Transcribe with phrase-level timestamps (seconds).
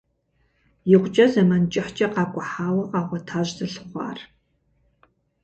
[0.93, 4.19] Икъукӏэ зэмэн кӏыхькӏэ къакӏухьауэ къагъуэтащ зылъыхъуар.